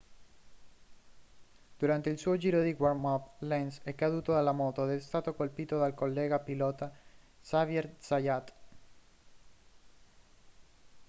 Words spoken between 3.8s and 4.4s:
è caduto